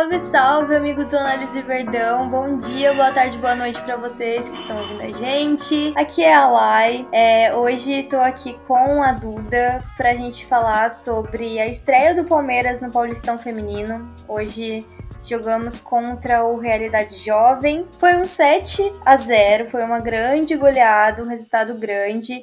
[0.00, 2.26] Salve, salve, amigos do Análise Verdão.
[2.30, 5.92] Bom dia, boa tarde, boa noite para vocês que estão ouvindo a gente.
[5.94, 7.06] Aqui é a Lai.
[7.12, 12.80] É, hoje tô aqui com a Duda pra gente falar sobre a estreia do Palmeiras
[12.80, 14.08] no Paulistão Feminino.
[14.26, 14.86] Hoje
[15.22, 17.86] jogamos contra o Realidade Jovem.
[17.98, 22.42] Foi um 7 a 0, foi uma grande goleada, um resultado grande.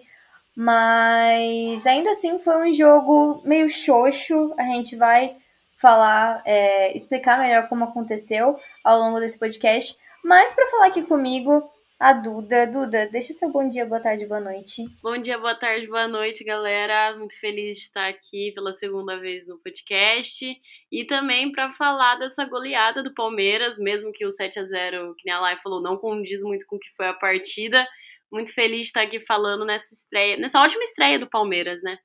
[0.55, 4.53] Mas ainda assim foi um jogo meio xoxo.
[4.59, 5.35] A gente vai
[5.79, 9.95] falar, é, explicar melhor como aconteceu ao longo desse podcast.
[10.23, 11.63] Mas para falar aqui comigo,
[11.99, 12.67] a Duda.
[12.67, 14.83] Duda, deixa seu bom dia, boa tarde, boa noite.
[15.01, 17.17] Bom dia, boa tarde, boa noite, galera.
[17.17, 20.45] Muito feliz de estar aqui pela segunda vez no podcast
[20.91, 25.25] e também para falar dessa goleada do Palmeiras, mesmo que o 7 a 0 que
[25.25, 27.87] nem a Lai falou, não condiz muito com o que foi a partida.
[28.31, 31.97] Muito feliz de estar aqui falando nessa estreia, nessa ótima estreia do Palmeiras, né?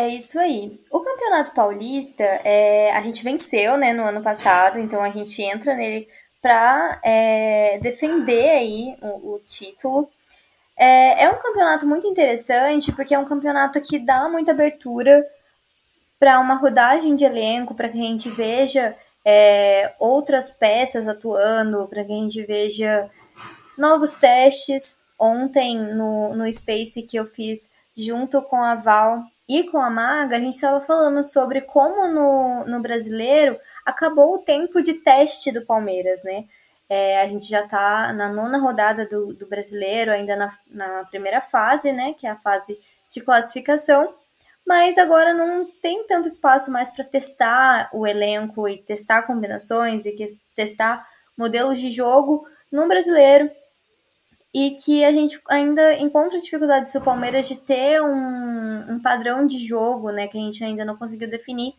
[0.00, 0.80] É isso aí.
[0.90, 5.74] O Campeonato Paulista, é, a gente venceu né, no ano passado, então a gente entra
[5.74, 6.08] nele
[6.40, 10.08] para é, defender aí o, o título.
[10.74, 15.22] É, é, um campeonato muito interessante porque é um campeonato que dá muita abertura
[16.18, 22.02] para uma rodagem de elenco, para que a gente veja é, outras peças atuando, para
[22.04, 23.10] que a gente veja
[23.76, 24.98] novos testes.
[25.18, 30.36] Ontem no, no Space que eu fiz junto com a Val e com a Maga,
[30.36, 35.66] a gente estava falando sobre como no, no brasileiro acabou o tempo de teste do
[35.66, 36.44] Palmeiras, né?
[36.88, 41.40] É, a gente já está na nona rodada do, do brasileiro, ainda na, na primeira
[41.40, 42.14] fase, né?
[42.14, 42.78] Que é a fase
[43.10, 44.14] de classificação.
[44.64, 50.14] Mas agora não tem tanto espaço mais para testar o elenco e testar combinações e
[50.54, 51.04] testar
[51.36, 53.50] modelos de jogo no brasileiro
[54.52, 59.58] e que a gente ainda encontra dificuldades do Palmeiras de ter um, um padrão de
[59.58, 61.74] jogo, né, que a gente ainda não conseguiu definir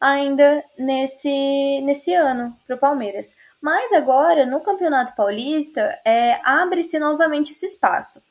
[0.00, 3.34] ainda nesse, nesse ano para o Palmeiras.
[3.60, 8.22] Mas agora, no Campeonato Paulista, é, abre-se novamente esse espaço.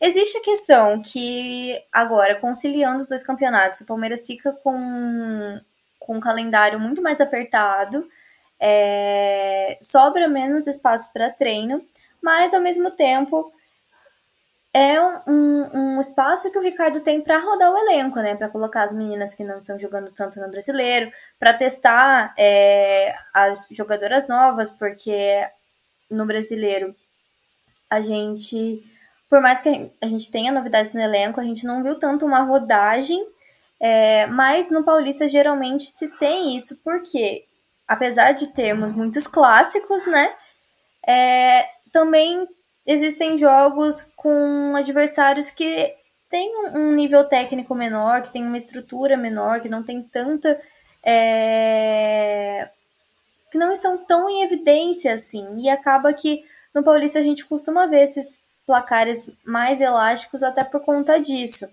[0.00, 5.60] Existe a questão que, agora, conciliando os dois campeonatos, o Palmeiras fica com,
[5.98, 8.06] com um calendário muito mais apertado,
[8.60, 11.80] é, sobra menos espaço para treino,
[12.24, 13.52] mas ao mesmo tempo
[14.72, 14.98] é
[15.28, 18.34] um, um espaço que o Ricardo tem para rodar o elenco, né?
[18.34, 23.68] Para colocar as meninas que não estão jogando tanto no brasileiro, para testar é, as
[23.70, 25.46] jogadoras novas, porque
[26.10, 26.96] no brasileiro
[27.90, 28.82] a gente,
[29.28, 32.40] por mais que a gente tenha novidades no elenco, a gente não viu tanto uma
[32.40, 33.22] rodagem,
[33.78, 37.44] é, mas no Paulista geralmente se tem isso, porque
[37.86, 40.34] apesar de termos muitos clássicos, né?
[41.06, 42.48] É, também
[42.84, 45.94] existem jogos com adversários que
[46.28, 50.60] têm um nível técnico menor, que tem uma estrutura menor, que não tem tanta.
[51.04, 52.68] É...
[53.52, 55.56] que não estão tão em evidência assim.
[55.60, 56.42] E acaba que
[56.74, 61.68] no Paulista a gente costuma ver esses placares mais elásticos até por conta disso.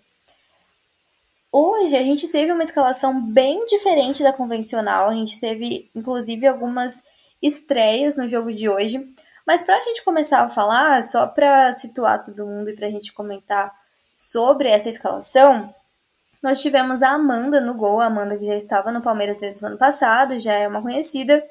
[1.51, 7.03] Hoje a gente teve uma escalação bem diferente da convencional, a gente teve inclusive algumas
[7.41, 9.11] estreias no jogo de hoje.
[9.45, 12.91] Mas para a gente começar a falar, só para situar todo mundo e para a
[12.91, 13.71] gente comentar
[14.15, 15.73] sobre essa escalação,
[16.41, 19.67] nós tivemos a Amanda no gol, a Amanda que já estava no Palmeiras desde o
[19.67, 21.43] ano passado, já é uma conhecida.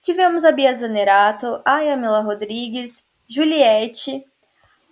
[0.00, 4.24] Tivemos a Bia Zanerato, a Yamila Rodrigues, Juliette,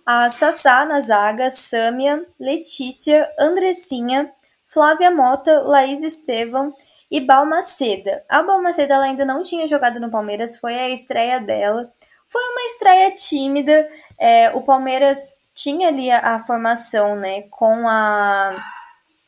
[0.05, 4.31] a Sassá na zaga, Sâmia, Letícia, Andressinha,
[4.67, 6.73] Flávia Mota, Laís Estevam
[7.11, 8.23] e Balmaceda.
[8.29, 11.91] A Balmaceda ela ainda não tinha jogado no Palmeiras, foi a estreia dela.
[12.29, 13.89] Foi uma estreia tímida.
[14.17, 15.17] É, o Palmeiras
[15.55, 18.51] tinha ali a, a, formação, né, com a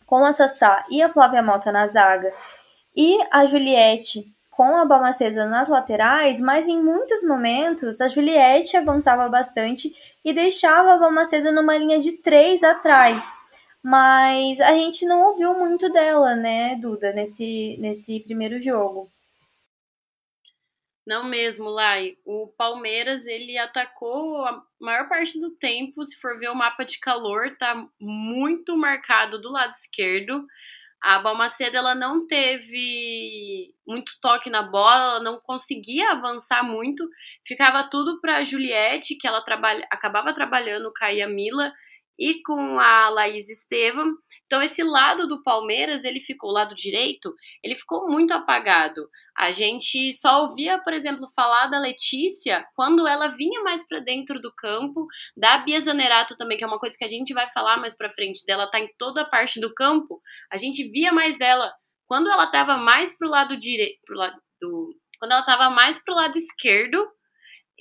[0.05, 2.33] com a Sassá e a Flávia Mota na zaga
[2.95, 9.29] e a Juliette com a Balmaceda nas laterais, mas em muitos momentos a Juliette avançava
[9.29, 9.91] bastante
[10.23, 13.33] e deixava a Balmaceda numa linha de três atrás.
[13.81, 19.09] Mas a gente não ouviu muito dela, né, Duda, nesse, nesse primeiro jogo.
[21.05, 22.15] Não mesmo, Lai.
[22.25, 26.99] O Palmeiras, ele atacou a maior parte do tempo, se for ver o mapa de
[26.99, 30.45] calor, tá muito marcado do lado esquerdo.
[31.03, 37.03] A Balmaceda, ela não teve muito toque na bola, ela não conseguia avançar muito.
[37.47, 41.73] Ficava tudo para a Juliette, que ela trabalha, acabava trabalhando com a Yamila
[42.19, 44.15] e com a Laís Estevam.
[44.51, 47.33] Então esse lado do Palmeiras, ele ficou, o lado direito,
[47.63, 49.09] ele ficou muito apagado.
[49.33, 54.41] A gente só ouvia, por exemplo, falar da Letícia quando ela vinha mais para dentro
[54.41, 55.07] do campo,
[55.37, 58.11] da Bia Zanerato também, que é uma coisa que a gente vai falar mais para
[58.11, 60.21] frente, dela tá em toda a parte do campo.
[60.51, 61.71] A gente via mais dela
[62.05, 66.37] quando ela estava mais pro lado direito, lado do, quando ela estava mais pro lado
[66.37, 67.07] esquerdo,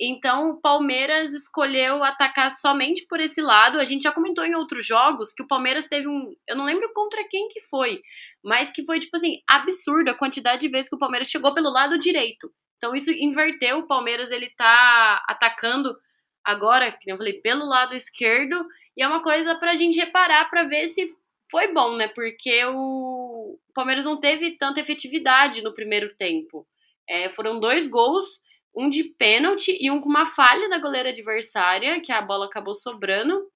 [0.03, 3.79] então o Palmeiras escolheu atacar somente por esse lado.
[3.79, 6.91] A gente já comentou em outros jogos que o Palmeiras teve um, eu não lembro
[6.93, 8.01] contra quem que foi,
[8.43, 11.69] mas que foi tipo assim, absurda a quantidade de vezes que o Palmeiras chegou pelo
[11.69, 12.51] lado direito.
[12.77, 15.95] Então isso inverteu, o Palmeiras ele tá atacando
[16.43, 18.65] agora, que eu falei, pelo lado esquerdo,
[18.97, 21.07] e é uma coisa pra gente reparar para ver se
[21.51, 22.07] foi bom, né?
[22.07, 26.65] Porque o Palmeiras não teve tanta efetividade no primeiro tempo.
[27.07, 28.39] É, foram dois gols
[28.75, 32.75] um de pênalti e um com uma falha da goleira adversária, que a bola acabou
[32.75, 33.49] sobrando.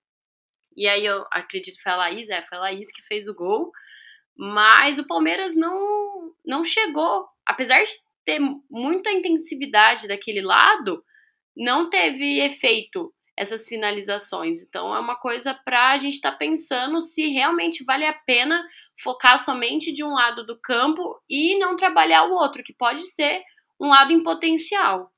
[0.76, 3.34] E aí eu acredito que foi a Laís, é, foi a Laís que fez o
[3.34, 3.72] gol.
[4.38, 7.92] Mas o Palmeiras não, não chegou, apesar de
[8.26, 8.40] ter
[8.70, 11.04] muita intensividade daquele lado,
[11.56, 14.62] não teve efeito essas finalizações.
[14.62, 18.66] Então é uma coisa para a gente estar tá pensando se realmente vale a pena
[19.02, 23.44] focar somente de um lado do campo e não trabalhar o outro, que pode ser
[23.80, 25.12] um lado em potencial.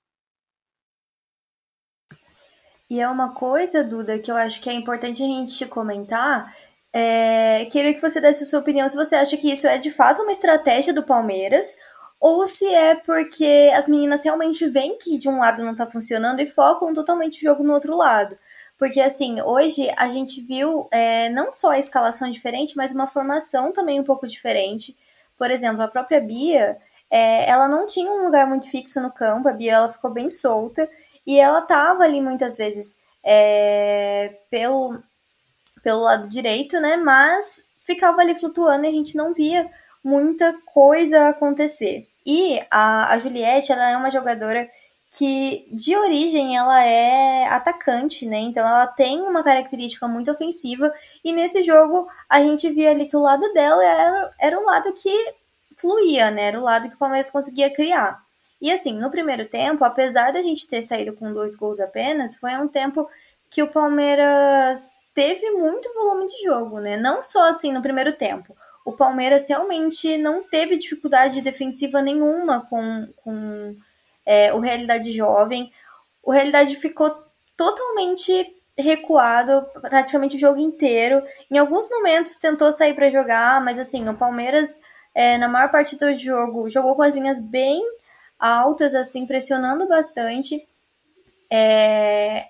[2.90, 6.56] E é uma coisa, Duda, que eu acho que é importante a gente comentar.
[6.94, 9.92] É, queria que você desse a sua opinião se você acha que isso é de
[9.92, 11.76] fato uma estratégia do Palmeiras
[12.20, 16.40] ou se é porque as meninas realmente veem que de um lado não tá funcionando
[16.40, 18.38] e focam totalmente o jogo no outro lado.
[18.78, 23.72] Porque, assim, hoje a gente viu é, não só a escalação diferente, mas uma formação
[23.72, 24.96] também um pouco diferente.
[25.38, 26.78] Por exemplo, a própria Bia,
[27.10, 30.30] é, ela não tinha um lugar muito fixo no campo, a Bia ela ficou bem
[30.30, 30.90] solta
[31.26, 35.00] e ela tava ali muitas vezes é, pelo,
[35.84, 36.98] pelo lado direito, né?
[36.98, 39.70] Mas ficava ali flutuando e a gente não via
[40.04, 42.08] muita coisa acontecer.
[42.26, 44.70] E a, a Juliette, ela é uma jogadora
[45.10, 48.40] que de origem ela é atacante, né?
[48.40, 50.94] Então ela tem uma característica muito ofensiva
[51.24, 54.94] e nesse jogo a gente via ali que o lado dela era, era um lado
[54.94, 55.10] que
[55.78, 56.48] fluía, né?
[56.48, 58.20] Era o lado que o Palmeiras conseguia criar.
[58.60, 62.56] E assim, no primeiro tempo, apesar da gente ter saído com dois gols apenas, foi
[62.58, 63.08] um tempo
[63.50, 66.98] que o Palmeiras teve muito volume de jogo, né?
[66.98, 68.56] Não só assim no primeiro tempo.
[68.84, 73.76] O Palmeiras realmente não teve dificuldade defensiva nenhuma com, com
[74.26, 75.72] é, o Realidade Jovem.
[76.24, 77.16] O Realidade ficou
[77.56, 81.24] totalmente recuado praticamente o jogo inteiro.
[81.50, 84.80] Em alguns momentos tentou sair para jogar, mas assim, o Palmeiras
[85.18, 87.84] é, na maior parte do jogo, jogou com as linhas bem
[88.38, 90.64] altas, assim, pressionando bastante.
[91.52, 92.46] É,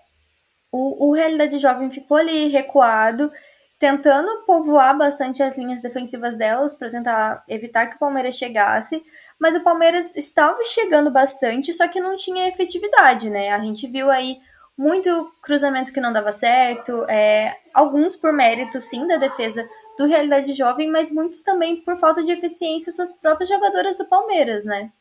[0.70, 3.32] o, o Realidade Jovem ficou ali recuado,
[3.80, 9.02] tentando povoar bastante as linhas defensivas delas para tentar evitar que o Palmeiras chegasse,
[9.40, 13.48] mas o Palmeiras estava chegando bastante, só que não tinha efetividade, né?
[13.52, 14.40] A gente viu aí
[14.78, 19.66] muito cruzamento que não dava certo, é, alguns por mérito, sim, da defesa
[19.98, 24.66] do Realidade Jovem, mas muitos também por falta de eficiência das próprias jogadoras do Palmeiras,
[24.66, 24.92] né?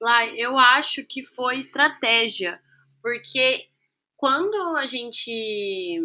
[0.00, 2.60] Lá, eu acho que foi estratégia,
[3.02, 3.68] porque
[4.16, 6.00] quando a gente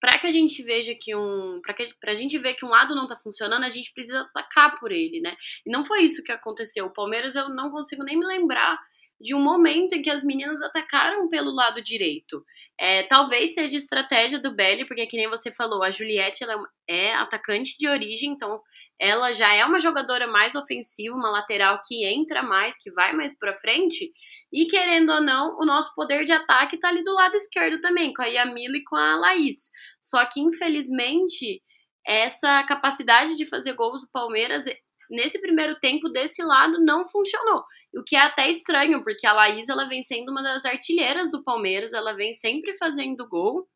[0.00, 1.62] para que a gente veja que um.
[1.62, 4.78] para que pra gente ver que um lado não tá funcionando, a gente precisa atacar
[4.78, 5.34] por ele, né?
[5.64, 6.84] E não foi isso que aconteceu.
[6.84, 8.78] O Palmeiras eu não consigo nem me lembrar
[9.24, 12.44] de um momento em que as meninas atacaram pelo lado direito.
[12.78, 17.14] É, talvez seja estratégia do Belly, porque que nem você falou, a Juliette ela é
[17.14, 18.60] atacante de origem, então
[19.00, 23.34] ela já é uma jogadora mais ofensiva, uma lateral que entra mais, que vai mais
[23.34, 24.12] para frente.
[24.52, 28.12] E querendo ou não, o nosso poder de ataque tá ali do lado esquerdo também,
[28.12, 29.70] com a Yamila e com a Laís.
[30.02, 31.62] Só que infelizmente
[32.06, 34.66] essa capacidade de fazer gols do Palmeiras
[35.10, 37.64] nesse primeiro tempo desse lado não funcionou.
[37.96, 41.42] O que é até estranho, porque a Laís ela vem sendo uma das artilheiras do
[41.42, 43.68] Palmeiras, ela vem sempre fazendo gol.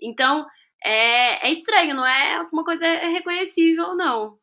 [0.00, 0.46] Então,
[0.84, 4.38] é, é estranho, não é uma coisa reconhecível, não.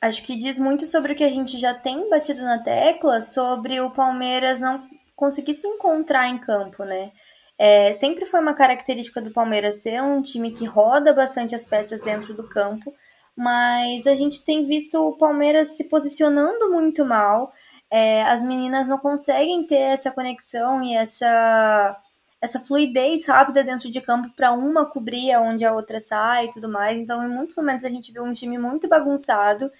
[0.00, 3.80] Acho que diz muito sobre o que a gente já tem batido na tecla sobre
[3.80, 7.12] o Palmeiras não conseguir se encontrar em campo, né?
[7.58, 12.00] É, sempre foi uma característica do Palmeiras ser um time que roda bastante as peças
[12.00, 12.94] dentro do campo,
[13.36, 17.52] mas a gente tem visto o Palmeiras se posicionando muito mal.
[17.90, 21.96] É, as meninas não conseguem ter essa conexão e essa,
[22.40, 26.68] essa fluidez rápida dentro de campo para uma cobrir onde a outra sai e tudo
[26.68, 26.98] mais.
[26.98, 29.70] Então, em muitos momentos, a gente viu um time muito bagunçado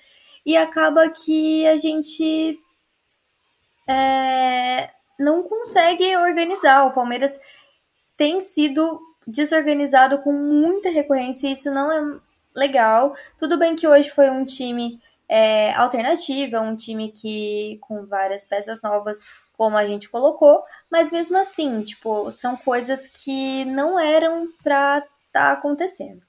[0.45, 2.59] e acaba que a gente
[3.89, 6.87] é, não consegue organizar.
[6.87, 7.39] O Palmeiras
[8.19, 12.21] tem sido desorganizado com muita recorrência e isso não é
[12.55, 13.15] legal.
[13.39, 18.45] Tudo bem que hoje foi um time é, alternativo, é um time que com várias
[18.45, 19.19] peças novas,
[19.57, 25.09] como a gente colocou, mas mesmo assim, tipo, são coisas que não eram para estar
[25.33, 26.21] tá acontecendo.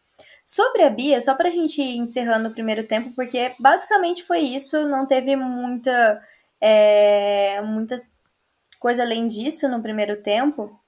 [0.45, 4.87] Sobre a Bia, só pra gente ir encerrando o primeiro tempo, porque basicamente foi isso,
[4.87, 6.23] não teve muita,
[6.59, 7.95] é, muita
[8.79, 10.79] coisa além disso no primeiro tempo.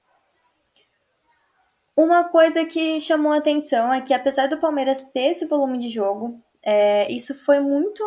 [1.96, 6.40] Uma coisa que chamou atenção é que, apesar do Palmeiras ter esse volume de jogo,
[6.64, 8.02] é, isso foi muito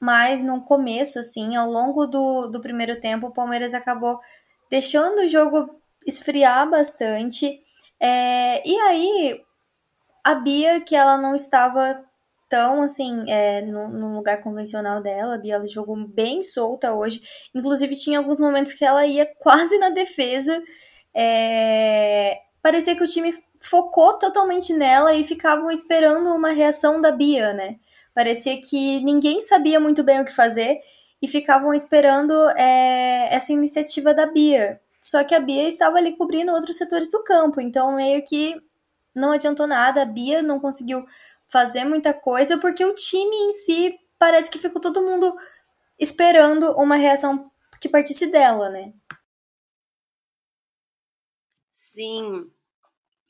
[0.00, 4.20] mais no começo, assim, ao longo do, do primeiro tempo, o Palmeiras acabou
[4.70, 7.60] deixando o jogo esfriar bastante.
[8.00, 9.40] É, e aí,
[10.24, 12.04] a Bia, que ela não estava
[12.48, 17.20] tão assim é, no, no, lugar convencional dela, a Bia ela jogou bem solta hoje.
[17.54, 20.62] Inclusive, tinha alguns momentos que ela ia quase na defesa.
[21.14, 22.38] É,
[22.68, 27.80] parecia que o time focou totalmente nela e ficavam esperando uma reação da Bia, né?
[28.14, 30.78] Parecia que ninguém sabia muito bem o que fazer
[31.22, 34.78] e ficavam esperando é, essa iniciativa da Bia.
[35.00, 38.60] Só que a Bia estava ali cobrindo outros setores do campo, então meio que
[39.14, 40.02] não adiantou nada.
[40.02, 41.06] A Bia não conseguiu
[41.46, 45.34] fazer muita coisa porque o time em si parece que ficou todo mundo
[45.98, 48.92] esperando uma reação que partisse dela, né?
[51.70, 52.57] Sim.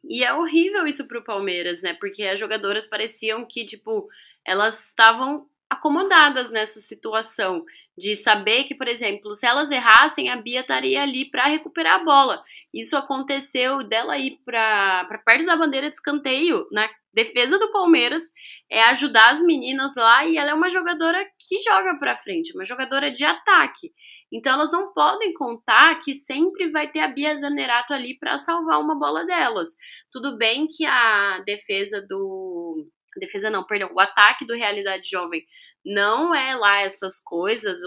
[0.09, 1.95] E é horrível isso pro Palmeiras, né?
[1.95, 4.09] Porque as jogadoras pareciam que, tipo,
[4.45, 7.63] elas estavam acomodadas nessa situação
[7.97, 12.05] de saber que, por exemplo, se elas errassem, a Bia estaria ali para recuperar a
[12.05, 12.43] bola.
[12.73, 18.23] Isso aconteceu dela ir para perto da bandeira de escanteio, na defesa do Palmeiras,
[18.71, 22.65] é ajudar as meninas lá e ela é uma jogadora que joga para frente, uma
[22.65, 23.93] jogadora de ataque.
[24.33, 28.81] Então elas não podem contar que sempre vai ter a Bia Zanerato ali para salvar
[28.81, 29.71] uma bola delas.
[30.13, 35.43] Tudo bem que a defesa do a defesa não, perdão, o ataque do Realidade Jovem
[35.85, 37.79] não é lá essas coisas,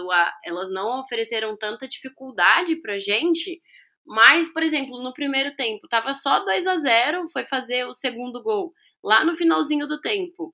[0.44, 3.60] elas não ofereceram tanta dificuldade pra gente,
[4.04, 8.42] mas, por exemplo, no primeiro tempo tava só 2 a 0 foi fazer o segundo
[8.42, 8.72] gol
[9.02, 10.52] lá no finalzinho do tempo.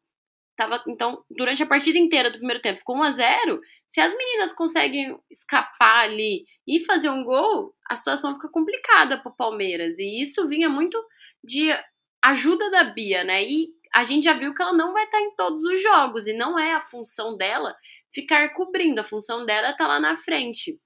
[0.59, 4.12] Tava, então, durante a partida inteira do primeiro tempo, ficou 1 a 0 se as
[4.12, 9.97] meninas conseguem escapar ali e fazer um gol, a situação fica complicada pro Palmeiras.
[10.00, 11.00] E isso vinha muito
[11.45, 11.71] de
[12.21, 13.45] ajuda da Bia, né?
[13.45, 16.33] E a gente já viu que ela não vai estar em todos os jogos e
[16.33, 17.77] não é a função dela
[18.12, 20.77] ficar cobrindo, a função dela é estar lá na frente.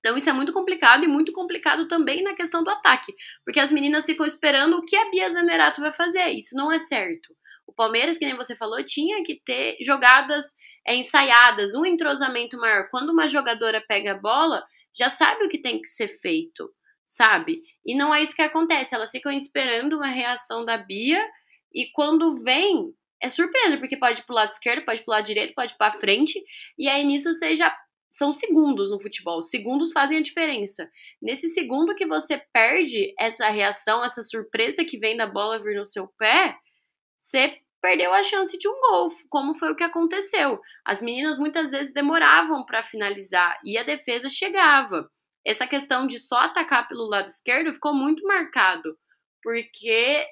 [0.00, 3.14] Então isso é muito complicado e muito complicado também na questão do ataque,
[3.46, 6.28] porque as meninas ficam esperando o que a Bia Zanerato vai fazer.
[6.32, 7.34] Isso não é certo.
[7.70, 10.46] O Palmeiras, que nem você falou, tinha que ter jogadas
[10.86, 12.88] é, ensaiadas, um entrosamento maior.
[12.90, 16.68] Quando uma jogadora pega a bola, já sabe o que tem que ser feito,
[17.04, 17.62] sabe?
[17.86, 18.94] E não é isso que acontece.
[18.94, 21.24] Elas ficam esperando uma reação da Bia
[21.72, 25.26] e quando vem, é surpresa, porque pode ir pro lado esquerdo, pode ir pro lado
[25.26, 26.42] direito, pode pra frente.
[26.76, 27.74] E aí nisso você já.
[28.12, 29.40] São segundos no futebol.
[29.40, 30.90] Segundos fazem a diferença.
[31.22, 35.86] Nesse segundo que você perde essa reação, essa surpresa que vem da bola vir no
[35.86, 36.56] seu pé,
[37.20, 40.58] você perdeu a chance de um gol, como foi o que aconteceu.
[40.84, 45.10] As meninas muitas vezes demoravam para finalizar e a defesa chegava.
[45.44, 48.96] Essa questão de só atacar pelo lado esquerdo ficou muito marcado,
[49.42, 50.26] porque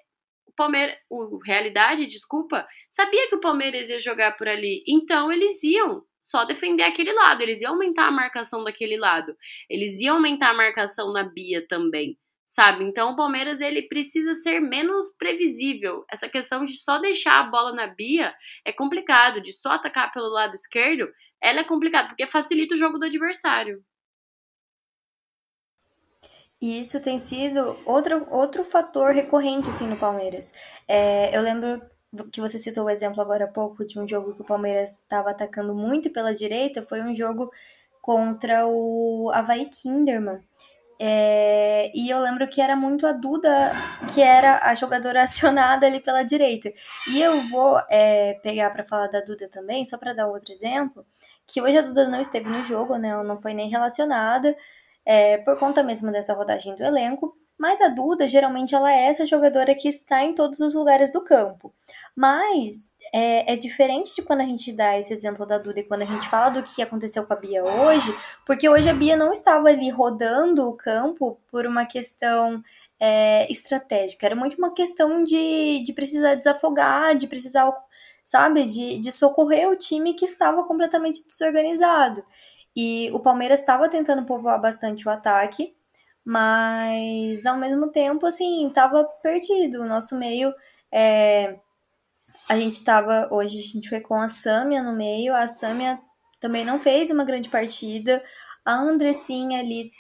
[0.46, 5.62] o Palmeiras, o Realidade, desculpa, sabia que o Palmeiras ia jogar por ali, então eles
[5.62, 9.34] iam só defender aquele lado, eles iam aumentar a marcação daquele lado,
[9.68, 12.18] eles iam aumentar a marcação na Bia também
[12.48, 12.82] sabe?
[12.84, 16.04] Então o Palmeiras ele precisa ser menos previsível.
[16.10, 20.30] Essa questão de só deixar a bola na Bia é complicado, de só atacar pelo
[20.30, 21.06] lado esquerdo,
[21.40, 23.84] ela é complicado porque facilita o jogo do adversário.
[26.60, 30.54] E isso tem sido outro, outro fator recorrente assim no Palmeiras.
[30.88, 31.80] É, eu lembro
[32.32, 35.30] que você citou o exemplo agora há pouco de um jogo que o Palmeiras estava
[35.30, 37.50] atacando muito pela direita, foi um jogo
[38.00, 40.42] contra o Havaí Kinderman.
[41.00, 43.72] É, e eu lembro que era muito a Duda
[44.12, 46.72] que era a jogadora acionada ali pela direita.
[47.08, 51.06] E eu vou é, pegar para falar da Duda também, só para dar outro exemplo,
[51.46, 53.08] que hoje a Duda não esteve no jogo, né?
[53.08, 54.56] Ela não foi nem relacionada,
[55.06, 57.36] é, por conta mesmo dessa rodagem do elenco.
[57.58, 61.20] Mas a Duda, geralmente, ela é essa jogadora que está em todos os lugares do
[61.20, 61.74] campo.
[62.14, 66.02] Mas é, é, diferente de quando a gente dá esse exemplo da Duda e quando
[66.02, 69.32] a gente fala do que aconteceu com a Bia hoje, porque hoje a Bia não
[69.32, 72.62] estava ali rodando o campo por uma questão
[73.00, 77.72] é, estratégica, era muito uma questão de, de precisar desafogar, de precisar,
[78.22, 82.24] sabe, de, de socorrer o time que estava completamente desorganizado.
[82.74, 85.74] E o Palmeiras estava tentando povoar bastante o ataque,
[86.28, 89.80] mas ao mesmo tempo, assim, estava perdido.
[89.80, 90.52] O nosso meio.
[90.92, 91.58] É,
[92.46, 95.98] a gente estava hoje a gente foi com a Sâmia no meio, a Sâmia
[96.38, 98.22] também não fez uma grande partida,
[98.64, 99.90] a Andressinha ali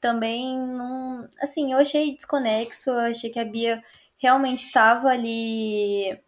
[0.00, 3.82] também não, assim, eu achei desconexo, eu achei que a Bia
[4.16, 6.18] realmente estava ali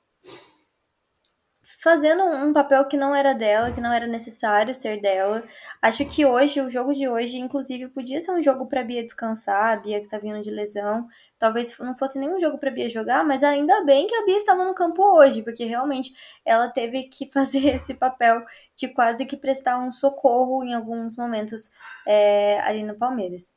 [1.86, 5.44] fazendo um papel que não era dela, que não era necessário ser dela.
[5.80, 9.74] Acho que hoje, o jogo de hoje, inclusive, podia ser um jogo pra Bia descansar,
[9.74, 11.06] a Bia que tá vindo de lesão.
[11.38, 14.64] Talvez não fosse nenhum jogo pra Bia jogar, mas ainda bem que a Bia estava
[14.64, 16.12] no campo hoje, porque realmente
[16.44, 21.70] ela teve que fazer esse papel de quase que prestar um socorro em alguns momentos
[22.04, 23.54] é, ali no Palmeiras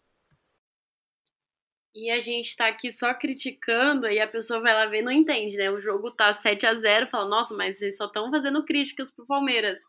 [1.95, 5.11] e a gente tá aqui só criticando, aí a pessoa vai lá ver e não
[5.11, 5.71] entende, né?
[5.71, 9.25] O jogo tá 7 a 0 fala, nossa, mas eles só estão fazendo críticas pro
[9.25, 9.79] Palmeiras.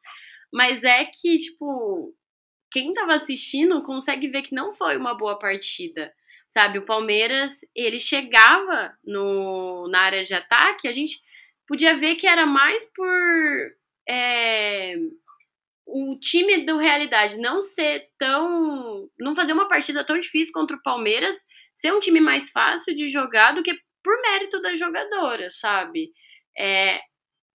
[0.52, 2.14] Mas é que, tipo,
[2.73, 6.12] quem tava assistindo consegue ver que não foi uma boa partida.
[6.49, 11.21] Sabe, o Palmeiras, ele chegava no, na área de ataque, a gente
[11.66, 13.76] podia ver que era mais por
[14.09, 14.97] é,
[15.87, 19.09] o time do Realidade não ser tão.
[19.19, 21.47] não fazer uma partida tão difícil contra o Palmeiras
[21.80, 23.72] ser um time mais fácil de jogar do que
[24.04, 26.12] por mérito das jogadoras, sabe?
[26.58, 27.00] É,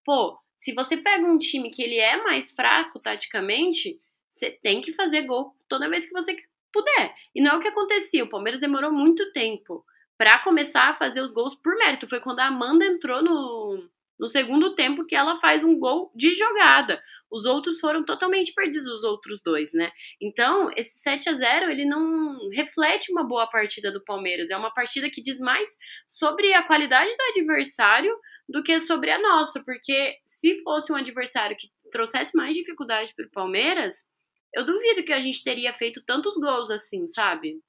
[0.03, 4.93] pô, se você pega um time que ele é mais fraco taticamente, você tem que
[4.93, 6.35] fazer gol toda vez que você
[6.73, 7.13] puder.
[7.35, 8.23] E não é o que acontecia.
[8.23, 9.85] O Palmeiras demorou muito tempo
[10.17, 12.07] para começar a fazer os gols por mérito.
[12.07, 13.87] Foi quando a Amanda entrou no,
[14.19, 17.01] no segundo tempo que ela faz um gol de jogada.
[17.35, 19.91] Os outros foram totalmente perdidos, os outros dois, né?
[20.21, 24.49] Então, esse 7 a 0 ele não reflete uma boa partida do Palmeiras.
[24.49, 25.75] É uma partida que diz mais
[26.07, 29.61] sobre a qualidade do adversário do que sobre a nossa.
[29.65, 34.09] Porque se fosse um adversário que trouxesse mais dificuldade para o Palmeiras,
[34.53, 37.59] eu duvido que a gente teria feito tantos gols assim, sabe?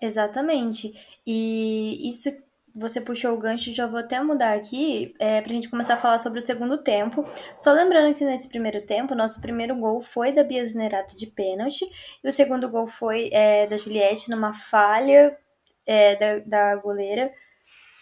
[0.00, 0.90] Exatamente.
[1.26, 2.30] E isso
[2.76, 6.18] você puxou o gancho, já vou até mudar aqui é, pra gente começar a falar
[6.18, 7.24] sobre o segundo tempo.
[7.58, 11.88] Só lembrando que nesse primeiro tempo, nosso primeiro gol foi da Bia Zinerato de pênalti,
[12.22, 15.38] e o segundo gol foi é, da Juliette numa falha
[15.86, 17.32] é, da, da goleira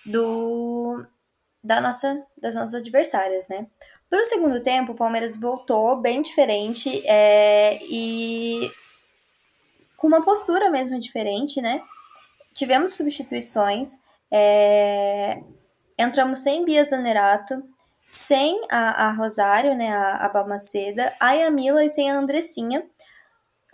[0.07, 1.05] do
[1.63, 3.67] da nossa, das nossas adversárias, né?
[4.11, 8.69] Para o segundo tempo, o Palmeiras voltou bem diferente é, e
[9.97, 11.81] com uma postura mesmo diferente, né?
[12.53, 14.02] Tivemos substituições,
[14.33, 15.43] é,
[15.99, 17.63] entramos sem Bia Zanerato,
[18.07, 22.83] sem a, a, Rosário, né, a, a Balmaceda, a Yamila e sem a Andressinha.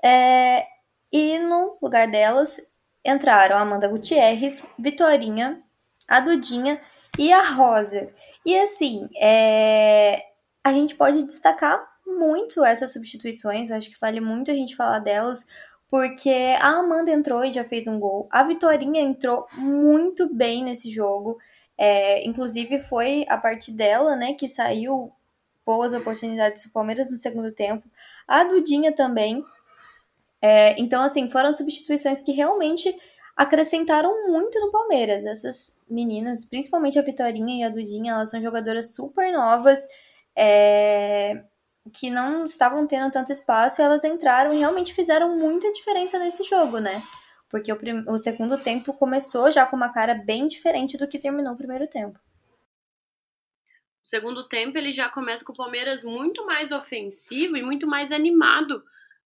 [0.05, 0.67] É,
[1.13, 2.61] e no lugar delas
[3.05, 5.63] entraram a Amanda Gutierrez, Vitorinha,
[6.07, 6.81] a Dudinha
[7.17, 8.13] e a Rosa.
[8.45, 10.25] E assim, é,
[10.65, 14.99] a gente pode destacar muito essas substituições, eu acho que vale muito a gente falar
[14.99, 15.47] delas,
[15.91, 18.29] porque a Amanda entrou e já fez um gol.
[18.31, 21.39] A Vitorinha entrou muito bem nesse jogo.
[21.77, 25.13] É, inclusive foi a partir dela, né, que saiu
[25.65, 27.89] boas oportunidades do Palmeiras no segundo tempo.
[28.27, 29.45] A Dudinha também.
[30.41, 32.95] É, então, assim, foram substituições que realmente
[33.37, 35.25] acrescentaram muito no Palmeiras.
[35.25, 39.87] Essas meninas, principalmente a Vitorinha e a Dudinha, elas são jogadoras super novas.
[40.37, 41.45] É,
[41.91, 46.79] que não estavam tendo tanto espaço, elas entraram e realmente fizeram muita diferença nesse jogo,
[46.79, 47.03] né?
[47.51, 48.05] Porque o, prim...
[48.07, 51.89] o segundo tempo começou já com uma cara bem diferente do que terminou o primeiro
[51.89, 52.19] tempo.
[54.05, 58.11] O segundo tempo ele já começa com o Palmeiras muito mais ofensivo e muito mais
[58.11, 58.83] animado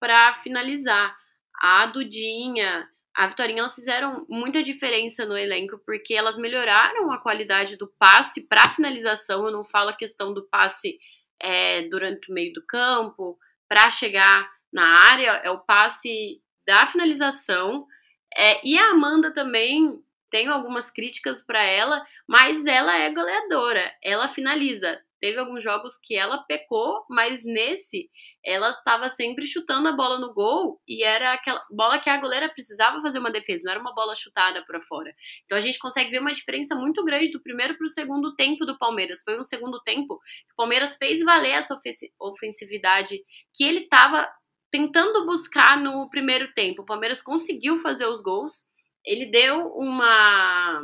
[0.00, 1.16] para finalizar.
[1.60, 7.76] A Dudinha, a Vitorinha, elas fizeram muita diferença no elenco porque elas melhoraram a qualidade
[7.76, 9.44] do passe para finalização.
[9.44, 10.98] Eu não falo a questão do passe
[11.42, 17.86] é, durante o meio do campo, para chegar na área, é o passe da finalização.
[18.36, 20.00] É, e a Amanda também,
[20.30, 25.00] tenho algumas críticas para ela, mas ela é goleadora, ela finaliza.
[25.22, 28.10] Teve alguns jogos que ela pecou, mas nesse
[28.44, 32.48] ela estava sempre chutando a bola no gol e era aquela bola que a goleira
[32.48, 35.14] precisava fazer uma defesa, não era uma bola chutada para fora.
[35.44, 38.66] Então a gente consegue ver uma diferença muito grande do primeiro para o segundo tempo
[38.66, 39.22] do Palmeiras.
[39.24, 41.80] Foi um segundo tempo que o Palmeiras fez valer essa
[42.18, 43.22] ofensividade
[43.54, 44.28] que ele estava
[44.72, 46.82] tentando buscar no primeiro tempo.
[46.82, 48.66] O Palmeiras conseguiu fazer os gols,
[49.06, 50.82] ele deu uma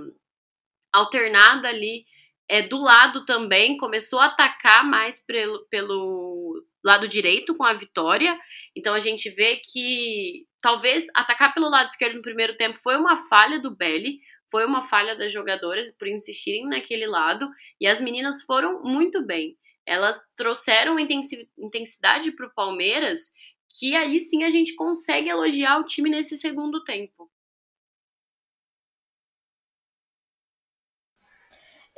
[0.92, 2.04] alternada ali
[2.48, 8.38] é, do lado também, começou a atacar mais pelo, pelo lado direito com a vitória.
[8.74, 13.16] Então a gente vê que talvez atacar pelo lado esquerdo no primeiro tempo foi uma
[13.28, 18.42] falha do Belly, foi uma falha das jogadoras por insistirem naquele lado, e as meninas
[18.42, 19.56] foram muito bem.
[19.86, 23.30] Elas trouxeram intensidade para o Palmeiras,
[23.78, 27.30] que aí sim a gente consegue elogiar o time nesse segundo tempo.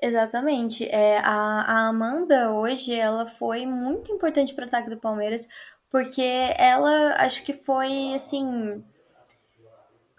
[0.03, 0.87] Exatamente.
[0.87, 5.47] É, a, a Amanda hoje, ela foi muito importante para o ataque do Palmeiras,
[5.91, 6.23] porque
[6.57, 8.83] ela acho que foi assim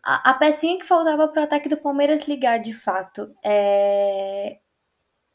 [0.03, 3.33] a, a pecinha que faltava para o ataque do Palmeiras ligar de fato.
[3.43, 4.59] É,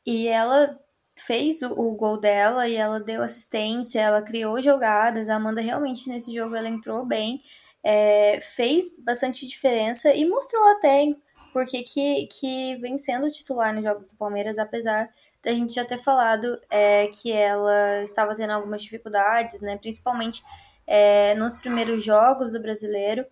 [0.06, 0.78] e ela
[1.16, 5.28] fez o, o, gol dela e ela deu assistência, ela criou jogadas.
[5.28, 7.40] A Amanda realmente nesse jogo ela entrou bem,
[7.82, 11.14] é, fez bastante diferença e mostrou até
[11.56, 15.08] porque que, que vem sendo titular nos jogos do Palmeiras, apesar
[15.42, 19.78] da gente já ter falado é, que ela estava tendo algumas dificuldades, né?
[19.78, 20.42] Principalmente
[20.86, 23.24] é, nos primeiros jogos do brasileiro.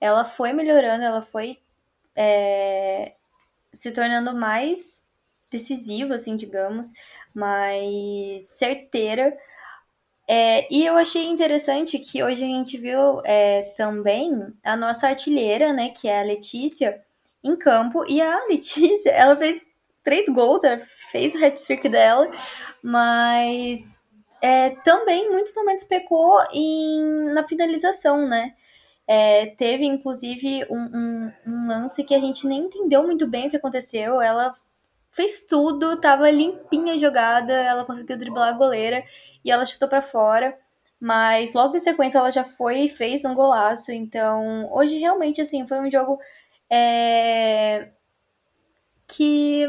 [0.00, 1.58] Ela foi melhorando, ela foi
[2.14, 3.14] é,
[3.72, 5.04] se tornando mais
[5.50, 6.92] decisiva, assim, digamos,
[7.34, 9.36] mais certeira.
[10.28, 15.72] É, e eu achei interessante que hoje a gente viu é, também a nossa artilheira,
[15.72, 17.02] né, que é a Letícia,
[17.42, 18.04] em campo.
[18.08, 19.62] E a Letícia, ela fez
[20.02, 20.78] três gols, ela
[21.10, 22.30] fez o hat-trick dela,
[22.82, 23.86] mas
[24.40, 28.54] é, também muitos momentos pecou em, na finalização, né?
[29.06, 33.50] É, teve, inclusive, um, um, um, lance que a gente nem entendeu muito bem o
[33.50, 34.20] que aconteceu.
[34.20, 34.54] Ela
[35.10, 39.04] fez tudo, tava limpinha a jogada, ela conseguiu driblar a goleira
[39.44, 40.56] e ela chutou para fora.
[41.00, 43.90] Mas logo em sequência ela já foi e fez um golaço.
[43.92, 46.18] Então, hoje realmente, assim, foi um jogo
[46.74, 47.90] é,
[49.06, 49.68] que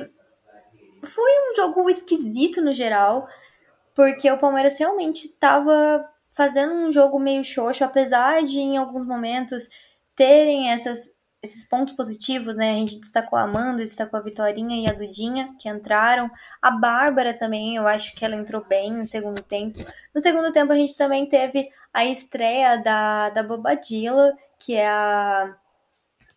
[1.03, 3.27] foi um jogo esquisito no geral,
[3.93, 9.67] porque o Palmeiras realmente estava fazendo um jogo meio xoxo, apesar de em alguns momentos
[10.15, 11.09] terem essas,
[11.41, 12.71] esses pontos positivos, né?
[12.71, 16.31] A gente destacou a Amanda, destacou a Vitorinha e a Dudinha, que entraram.
[16.61, 19.77] A Bárbara também, eu acho que ela entrou bem no segundo tempo.
[20.15, 25.53] No segundo tempo, a gente também teve a estreia da, da Bobadilla, que é a,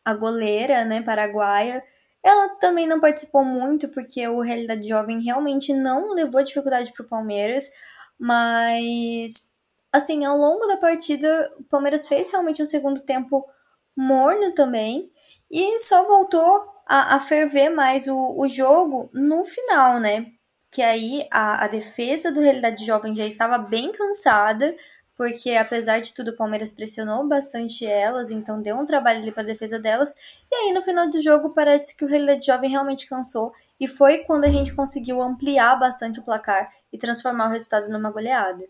[0.07, 1.83] a goleira, né, paraguaia,
[2.25, 7.09] ela também não participou muito, porque o Realidade Jovem realmente não levou dificuldade para o
[7.09, 7.71] Palmeiras,
[8.19, 9.49] mas,
[9.93, 13.45] assim, ao longo da partida, o Palmeiras fez realmente um segundo tempo
[13.97, 15.11] morno também,
[15.51, 20.27] e só voltou a, a ferver mais o, o jogo no final, né?
[20.71, 24.75] Que aí a, a defesa do Realidade Jovem já estava bem cansada,
[25.17, 29.43] porque apesar de tudo o Palmeiras pressionou bastante elas, então deu um trabalho ali para
[29.43, 30.15] a defesa delas.
[30.51, 34.19] E aí no final do jogo parece que o Realidade Jovem realmente cansou e foi
[34.19, 38.65] quando a gente conseguiu ampliar bastante o placar e transformar o resultado numa goleada.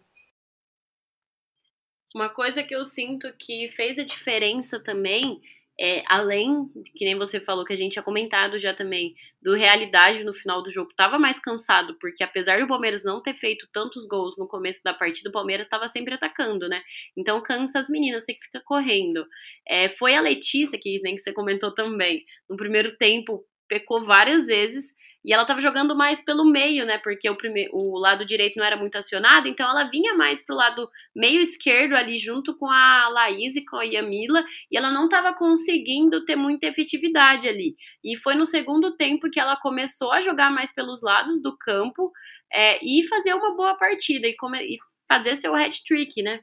[2.15, 5.43] Uma coisa que eu sinto que fez a diferença também
[5.79, 10.25] é, além, que nem você falou, que a gente tinha comentado já também, do realidade
[10.25, 14.07] no final do jogo, tava mais cansado, porque apesar do Palmeiras não ter feito tantos
[14.07, 16.83] gols no começo da partida, o Palmeiras estava sempre atacando, né?
[17.17, 19.27] Então cansa as meninas, tem que ficar correndo.
[19.69, 24.47] É, foi a Letícia, que nem que você comentou também, no primeiro tempo, pecou várias
[24.47, 24.95] vezes,
[25.27, 26.99] e ela estava jogando mais pelo meio, né?
[26.99, 30.55] Porque o, primeiro, o lado direito não era muito acionado, então ela vinha mais pro
[30.55, 35.07] lado meio esquerdo ali junto com a Laís e com a Yamila, e ela não
[35.07, 37.75] estava conseguindo ter muita efetividade ali.
[38.05, 42.13] E foi no segundo tempo que ela começou a jogar mais pelos lados do campo
[42.53, 46.39] é, e fazer uma boa partida e, come, e fazer seu hat-trick, né?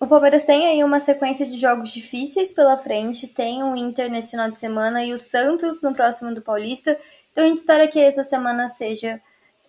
[0.00, 4.30] O Palmeiras tem aí uma sequência de jogos difíceis pela frente, tem o Inter nesse
[4.30, 6.96] final de semana e o Santos no próximo do Paulista.
[7.32, 9.20] Então a gente espera que essa semana seja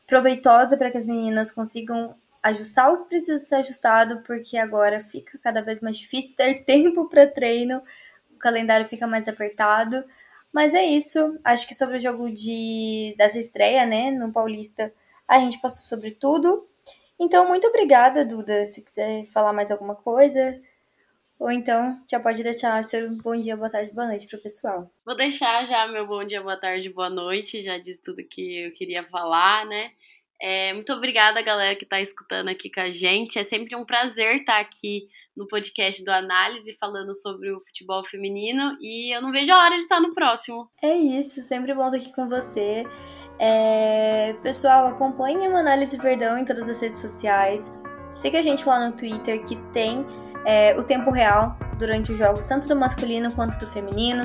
[0.08, 5.38] proveitosa para que as meninas consigam ajustar o que precisa ser ajustado, porque agora fica
[5.40, 7.82] cada vez mais difícil ter tempo para treino,
[8.34, 10.04] o calendário fica mais apertado.
[10.52, 14.92] Mas é isso, acho que sobre o jogo de dessa estreia, né, no Paulista,
[15.28, 16.68] a gente passou sobre tudo.
[17.20, 18.66] Então, muito obrigada, Duda.
[18.66, 20.60] Se quiser falar mais alguma coisa,
[21.40, 24.92] ou então já pode deixar seu bom dia, boa tarde, boa noite para o pessoal.
[25.06, 27.62] Vou deixar já meu bom dia, boa tarde, boa noite.
[27.62, 29.92] Já disse tudo que eu queria falar, né?
[30.42, 33.40] É, muito obrigada, galera, que está escutando aqui com a gente.
[33.40, 38.06] É sempre um prazer estar tá aqui no podcast do Análise falando sobre o futebol
[38.06, 40.70] feminino e eu não vejo a hora de estar no próximo.
[40.84, 42.86] É isso, sempre bom estar aqui com você.
[43.40, 44.34] É...
[44.44, 47.74] Pessoal, acompanhe a Análise Verdão em todas as redes sociais.
[48.12, 50.06] Siga a gente lá no Twitter, que tem
[50.46, 54.24] é, o tempo real durante os jogos, tanto do masculino quanto do feminino.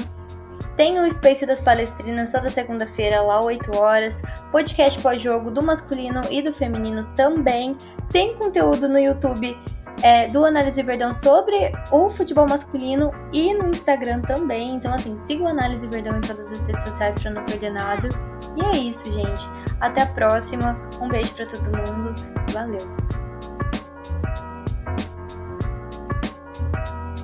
[0.77, 4.23] Tem o Space das Palestrinas toda segunda-feira, lá 8 horas.
[4.51, 7.77] Podcast pós-jogo do masculino e do feminino também.
[8.11, 9.57] Tem conteúdo no YouTube
[10.03, 14.75] é, do Análise Verdão sobre o futebol masculino e no Instagram também.
[14.75, 18.09] Então, assim, siga o Análise Verdão em todas as redes sociais para não perder nada.
[18.57, 19.49] E é isso, gente.
[19.81, 20.77] Até a próxima.
[21.01, 22.15] Um beijo para todo mundo.
[22.53, 23.24] Valeu!